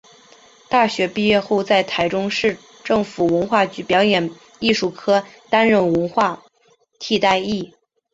[0.67, 6.41] 大学毕业后在台中市政府文化局表演艺术科担任文化
[6.97, 7.71] 替代役。